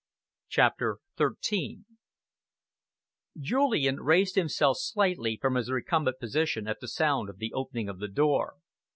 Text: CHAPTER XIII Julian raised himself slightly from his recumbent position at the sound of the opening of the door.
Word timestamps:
CHAPTER 0.49 0.97
XIII 1.19 1.81
Julian 3.39 3.99
raised 3.99 4.33
himself 4.33 4.77
slightly 4.79 5.37
from 5.39 5.53
his 5.53 5.69
recumbent 5.69 6.17
position 6.17 6.67
at 6.67 6.79
the 6.81 6.87
sound 6.87 7.29
of 7.29 7.37
the 7.37 7.53
opening 7.53 7.87
of 7.87 7.99
the 7.99 8.07
door. 8.07 8.55